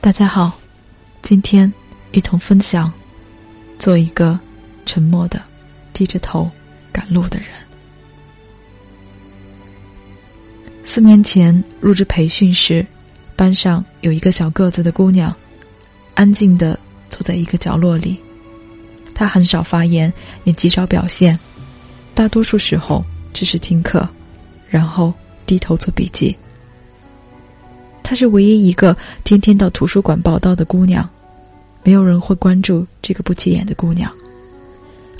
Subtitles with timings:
[0.00, 0.56] 大家好，
[1.22, 1.70] 今天
[2.12, 2.90] 一同分享，
[3.80, 4.38] 做一个
[4.86, 5.42] 沉默的、
[5.92, 6.48] 低着头
[6.92, 7.48] 赶路的人。
[10.84, 12.86] 四年前入职培训时，
[13.34, 15.34] 班上有一个小个子的姑娘，
[16.14, 16.78] 安静的
[17.10, 18.16] 坐在一个角落里。
[19.12, 20.10] 她很少发言，
[20.44, 21.36] 也极少表现，
[22.14, 23.04] 大多数时候
[23.34, 24.08] 只是听课，
[24.70, 25.12] 然后
[25.44, 26.34] 低头做笔记。
[28.08, 31.06] 她是唯一一个天天到图书馆报道的姑娘，
[31.84, 34.10] 没有人会关注这个不起眼的姑娘。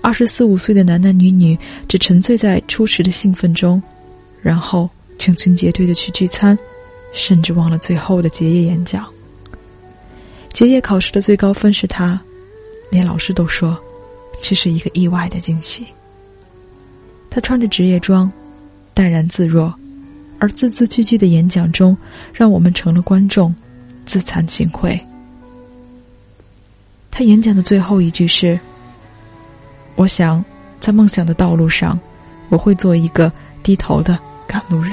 [0.00, 1.54] 二十四五岁的男男女女
[1.86, 3.82] 只沉醉在初时的兴奋中，
[4.40, 4.88] 然后
[5.18, 6.58] 成群结队的去聚餐，
[7.12, 9.06] 甚至忘了最后的结业演讲。
[10.54, 12.18] 结业考试的最高分是她，
[12.90, 13.78] 连老师都说
[14.42, 15.86] 这是一个意外的惊喜。
[17.28, 18.32] 她穿着职业装，
[18.94, 19.74] 淡然自若。
[20.40, 21.96] 而字字句句的演讲中，
[22.32, 23.54] 让我们成了观众，
[24.04, 24.98] 自惭形秽。
[27.10, 28.58] 他演讲的最后一句是
[29.96, 30.44] ：“我想，
[30.78, 31.98] 在梦想的道路上，
[32.48, 33.32] 我会做一个
[33.62, 34.92] 低头的赶路人。”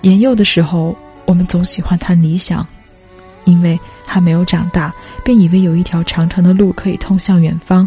[0.00, 2.66] 年幼的时候，我们总喜欢谈理想，
[3.44, 7.86] 因为还没有长大，便以为有一条长长的路可以通向远方。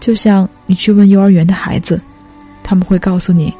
[0.00, 2.02] 就像你去问幼儿园的孩子。
[2.64, 3.54] 他们会告诉你：“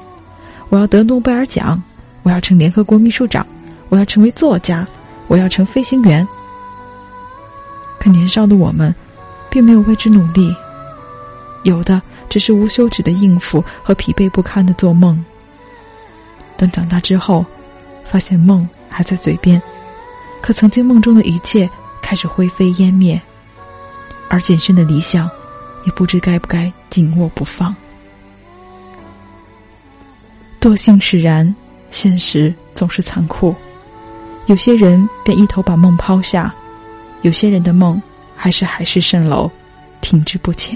[0.70, 1.80] 我要得诺贝尔奖，
[2.24, 3.46] 我要成联合国秘书长，
[3.90, 4.84] 我要成为作家，
[5.28, 6.26] 我要成飞行员。”
[8.00, 8.92] 可年少的我们，
[9.48, 10.54] 并没有为之努力，
[11.62, 15.22] 有的只是无休止的应付和疲惫不堪的做梦。
[16.56, 17.44] 等长大之后，
[18.04, 19.62] 发现梦还在嘴边，
[20.40, 21.68] 可曾经梦中的一切
[22.02, 23.20] 开始灰飞烟灭，
[24.28, 25.28] 而谨慎的理想，
[25.84, 27.74] 也不知该不该紧握不放。
[30.64, 31.54] 惰性使然，
[31.90, 33.54] 现实总是残酷。
[34.46, 36.54] 有些人便一头把梦抛下，
[37.20, 38.00] 有些人的梦
[38.34, 39.50] 还是海市蜃楼，
[40.00, 40.74] 停滞不前。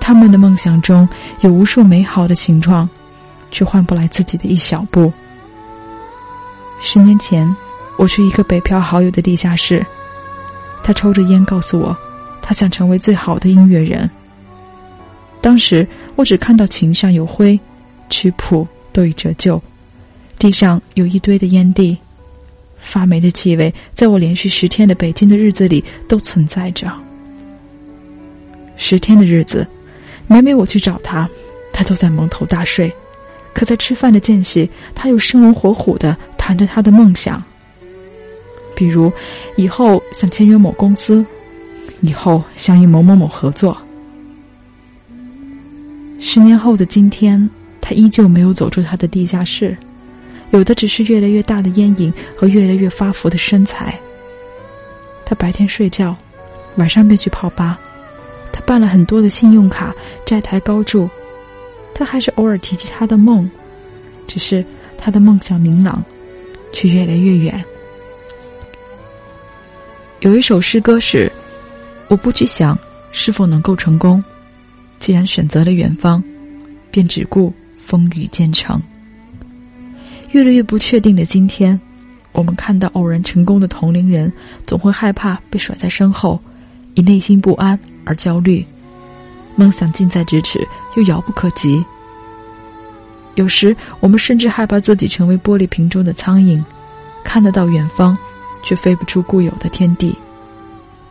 [0.00, 1.08] 他们的梦想中
[1.42, 2.90] 有无数美好的情状，
[3.52, 5.12] 却换不来自己的一小步。
[6.80, 7.54] 十年前，
[7.96, 9.86] 我去一个北漂好友的地下室，
[10.82, 11.96] 他抽着烟告诉我，
[12.42, 14.10] 他想成为最好的音乐人。
[15.40, 15.86] 当时
[16.16, 17.56] 我只看到琴上有灰。
[18.08, 19.60] 曲谱都已折旧，
[20.38, 21.96] 地上有一堆的烟蒂，
[22.78, 26.90] 发霉的气味在我连续十天的北京的日子里都存在着。
[28.76, 29.66] 十天的日子，
[30.26, 31.28] 每每我去找他，
[31.72, 32.90] 他都在蒙头大睡；
[33.52, 37.42] 可在吃饭的间隙，他又生龙活虎的谈着他的梦想，
[38.74, 39.12] 比如
[39.56, 41.24] 以后想签约某公司，
[42.02, 43.76] 以后想与某某某合作。
[46.18, 47.48] 十年后的今天。
[47.88, 49.76] 他依旧没有走出他的地下室，
[50.50, 53.96] 有的只是越来越大的烟瘾和越来越发福的身材。
[55.24, 56.16] 他白天睡觉，
[56.78, 57.78] 晚上便去泡吧。
[58.52, 59.94] 他办了很多的信用卡，
[60.24, 61.08] 债台高筑。
[61.94, 63.48] 他还是偶尔提及他的梦，
[64.26, 64.64] 只是
[64.98, 66.04] 他的梦想明朗，
[66.72, 67.64] 却越来越远。
[70.18, 71.30] 有一首诗歌是
[72.10, 72.76] ：“我不去想
[73.12, 74.22] 是否能够成功，
[74.98, 76.20] 既然选择了远方，
[76.90, 77.54] 便只顾。”
[77.86, 78.82] 风雨兼程，
[80.32, 81.80] 越来越不确定的今天，
[82.32, 84.30] 我们看到偶然成功的同龄人，
[84.66, 86.40] 总会害怕被甩在身后，
[86.94, 88.66] 以内心不安而焦虑。
[89.54, 91.82] 梦想近在咫尺，又遥不可及。
[93.36, 96.60] 有时，我们甚至害怕自己成为玻璃瓶中的苍蝇，
[97.22, 98.18] 看得到远方，
[98.64, 100.12] 却飞不出固有的天地，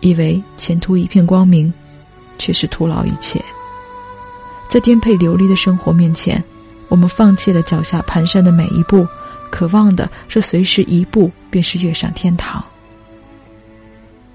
[0.02, 1.74] 以为前途一片光明，
[2.38, 3.41] 却是徒劳一切。
[4.68, 6.44] 在颠沛流离的生活面前。
[6.88, 9.07] 我们放弃了脚下蹒跚的每一步，
[9.50, 12.63] 渴望的是随时一步便是跃上天堂。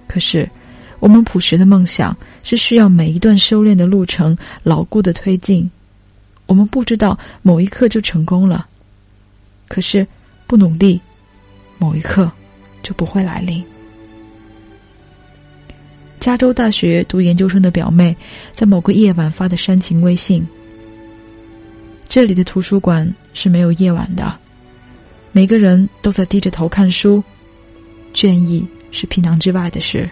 [0.06, 0.48] 可是，
[0.98, 5.70] 我们朴实的梦想是需要每一段修炼的路程牢固的推进。
[6.46, 8.66] 我们不知道某一刻就成功了，
[9.68, 10.04] 可是
[10.48, 11.00] 不努力，
[11.78, 12.30] 某一刻
[12.82, 13.64] 就不会来临。
[16.18, 18.14] 加州大学读研究生的表妹，
[18.54, 20.46] 在某个夜晚发的煽情微信。
[22.10, 24.36] 这里的图书馆是没有夜晚的，
[25.30, 27.22] 每个人都在低着头看书，
[28.12, 30.10] 倦意是皮囊之外的事，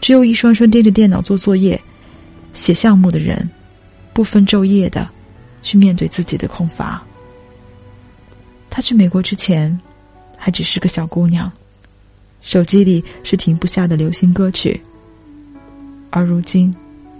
[0.00, 1.78] 只有一双双盯着电脑做作业、
[2.54, 3.50] 写项目的人，
[4.12, 5.10] 不分昼夜的
[5.62, 7.02] 去面对自己的空乏。
[8.70, 9.76] 她去美国之前，
[10.36, 11.50] 还只是个小姑娘，
[12.40, 14.80] 手机里是停不下的流行歌曲，
[16.10, 16.72] 而如今，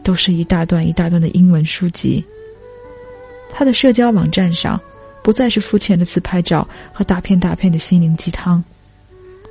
[0.05, 2.25] 都是一大段一大段的英文书籍。
[3.53, 4.81] 他的社交网站上，
[5.23, 8.63] 不再是肤浅的自拍照和大片大片的心灵鸡汤，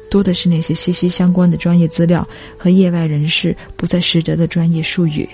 [0.10, 5.28] 多的是那些息息相关的专业资料和业外人士不再识得的专业术语。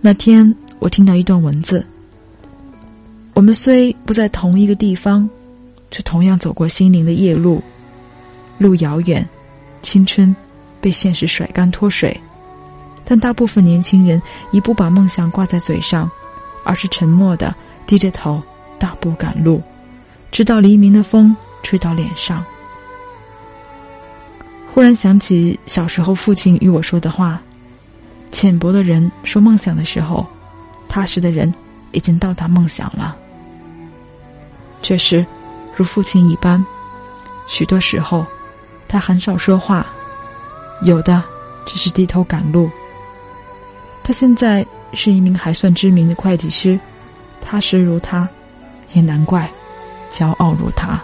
[0.00, 1.84] 那天，我听到一段文字：
[3.34, 5.28] 我们虽不在同一个地方，
[5.90, 7.60] 却同样走过心灵的夜路，
[8.58, 9.28] 路遥远，
[9.82, 10.34] 青春
[10.80, 12.16] 被现实甩干脱水。
[13.10, 14.20] 但大部分年轻人
[14.50, 16.10] 已不把梦想挂在嘴上，
[16.62, 17.54] 而是沉默的
[17.86, 18.42] 低着头
[18.78, 19.62] 大步赶路，
[20.30, 22.44] 直到黎明的风吹到脸上。
[24.66, 27.40] 忽然想起小时候父亲与我说的话
[28.30, 30.26] ：“浅薄的人说梦想的时候，
[30.86, 31.50] 踏实的人
[31.92, 33.16] 已经到达梦想了。”
[34.82, 35.24] 确实，
[35.74, 36.62] 如父亲一般，
[37.46, 38.26] 许多时候
[38.86, 39.86] 他很少说话，
[40.82, 41.24] 有的
[41.64, 42.70] 只是低头赶路。
[44.08, 46.80] 他现在是一名还算知名的会计师，
[47.42, 48.26] 踏实如他，
[48.94, 49.46] 也难怪，
[50.08, 50.98] 骄傲如他。